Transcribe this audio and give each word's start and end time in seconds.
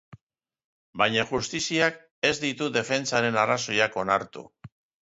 Baina 1.01 1.25
justiziak 1.33 2.01
ez 2.33 2.35
ditu 2.47 2.73
defentsaren 2.81 3.41
arrazoiak 3.45 4.05
onartu. 4.07 4.51